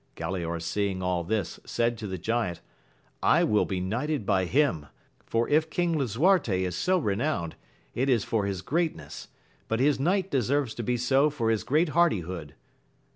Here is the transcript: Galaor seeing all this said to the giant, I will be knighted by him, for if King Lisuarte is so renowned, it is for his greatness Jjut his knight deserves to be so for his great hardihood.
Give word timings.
Galaor 0.15 0.59
seeing 0.59 1.03
all 1.03 1.23
this 1.23 1.59
said 1.63 1.95
to 1.99 2.07
the 2.07 2.17
giant, 2.17 2.59
I 3.21 3.43
will 3.43 3.65
be 3.65 3.79
knighted 3.79 4.25
by 4.25 4.45
him, 4.45 4.87
for 5.27 5.47
if 5.47 5.69
King 5.69 5.95
Lisuarte 5.95 6.63
is 6.65 6.75
so 6.75 6.97
renowned, 6.97 7.53
it 7.93 8.09
is 8.09 8.23
for 8.23 8.47
his 8.47 8.63
greatness 8.63 9.27
Jjut 9.69 9.77
his 9.77 9.99
knight 9.99 10.31
deserves 10.31 10.73
to 10.73 10.81
be 10.81 10.97
so 10.97 11.29
for 11.29 11.51
his 11.51 11.63
great 11.63 11.89
hardihood. 11.89 12.55